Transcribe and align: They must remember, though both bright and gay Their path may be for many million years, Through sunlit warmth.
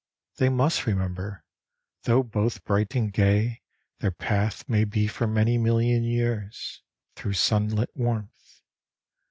They 0.37 0.49
must 0.49 0.87
remember, 0.87 1.43
though 2.05 2.23
both 2.23 2.65
bright 2.65 2.95
and 2.95 3.13
gay 3.13 3.61
Their 3.99 4.09
path 4.09 4.67
may 4.67 4.83
be 4.83 5.05
for 5.05 5.27
many 5.27 5.59
million 5.59 6.03
years, 6.03 6.81
Through 7.15 7.33
sunlit 7.33 7.91
warmth. 7.93 8.61